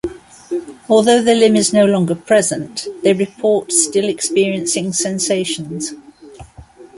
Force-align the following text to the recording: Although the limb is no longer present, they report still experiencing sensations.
Although 0.89 1.21
the 1.21 1.35
limb 1.35 1.55
is 1.55 1.73
no 1.73 1.85
longer 1.85 2.15
present, 2.15 2.87
they 3.03 3.13
report 3.13 3.71
still 3.71 4.09
experiencing 4.09 4.93
sensations. 4.93 5.93